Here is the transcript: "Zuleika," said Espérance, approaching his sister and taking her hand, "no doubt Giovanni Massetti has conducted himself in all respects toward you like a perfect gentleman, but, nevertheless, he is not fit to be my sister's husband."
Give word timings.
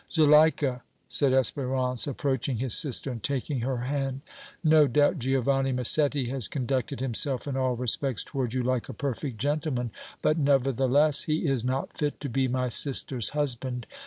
"Zuleika," 0.11 0.81
said 1.07 1.31
Espérance, 1.31 2.07
approaching 2.07 2.57
his 2.57 2.73
sister 2.73 3.11
and 3.11 3.21
taking 3.21 3.59
her 3.59 3.81
hand, 3.81 4.21
"no 4.63 4.87
doubt 4.87 5.19
Giovanni 5.19 5.71
Massetti 5.71 6.27
has 6.29 6.47
conducted 6.47 7.01
himself 7.01 7.47
in 7.47 7.55
all 7.55 7.75
respects 7.75 8.23
toward 8.23 8.55
you 8.55 8.63
like 8.63 8.89
a 8.89 8.93
perfect 8.93 9.37
gentleman, 9.37 9.91
but, 10.23 10.39
nevertheless, 10.39 11.25
he 11.25 11.45
is 11.45 11.63
not 11.63 11.95
fit 11.95 12.19
to 12.21 12.29
be 12.29 12.47
my 12.47 12.67
sister's 12.67 13.29
husband." 13.37 13.85